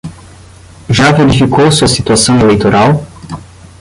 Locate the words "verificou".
1.11-1.71